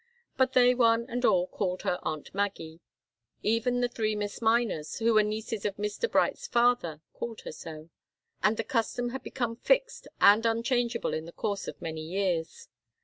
But 0.35 0.53
they 0.53 0.73
one 0.73 1.05
and 1.09 1.23
all 1.23 1.45
called 1.45 1.83
her 1.83 1.99
aunt 2.01 2.33
Maggie. 2.33 2.79
Even 3.43 3.81
the 3.81 3.87
three 3.87 4.15
Miss 4.15 4.41
Miners, 4.41 4.97
who 4.97 5.13
were 5.13 5.21
nieces 5.21 5.63
of 5.63 5.77
Mr. 5.77 6.09
Bright's 6.11 6.47
father, 6.47 7.01
called 7.13 7.41
her 7.41 7.51
so, 7.51 7.91
and 8.41 8.57
the 8.57 8.63
custom 8.63 9.09
had 9.09 9.21
become 9.21 9.57
fixed 9.57 10.07
and 10.19 10.43
unchangeable 10.43 11.13
in 11.13 11.25
the 11.25 11.31
course 11.31 11.67
of 11.67 11.79
many 11.83 12.01
years. 12.01 12.67